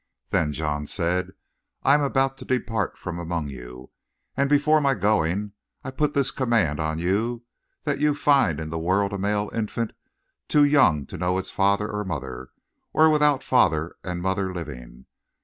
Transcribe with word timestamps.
"Then 0.29 0.51
John 0.51 0.87
said: 0.87 1.33
'I 1.83 1.93
am 1.93 2.01
about 2.01 2.35
to 2.37 2.43
depart 2.45 2.97
from 2.97 3.19
among 3.19 3.49
you, 3.49 3.91
and 4.35 4.49
before 4.49 4.81
my 4.81 4.95
going 4.95 5.51
I 5.83 5.91
put 5.91 6.15
this 6.15 6.31
command 6.31 6.79
on 6.79 6.97
you 6.97 7.43
that 7.83 7.99
you 7.99 8.15
find 8.15 8.59
in 8.59 8.69
the 8.69 8.79
world 8.79 9.13
a 9.13 9.19
male 9.19 9.51
infant 9.53 9.93
too 10.47 10.63
young 10.63 11.05
to 11.05 11.19
know 11.19 11.37
its 11.37 11.51
father 11.51 11.87
or 11.87 12.03
mother, 12.03 12.49
or 12.91 13.11
without 13.11 13.43
father 13.43 13.95
and 14.03 14.23
mother 14.23 14.51
living. 14.51 15.05